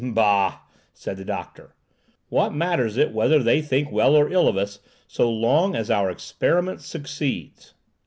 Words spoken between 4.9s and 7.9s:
so long as our experiment succeeds?"